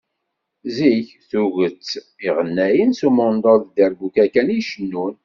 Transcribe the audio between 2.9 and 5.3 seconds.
s umundol d dderbuka kan i cennun.